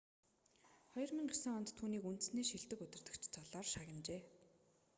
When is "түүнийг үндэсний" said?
1.77-2.45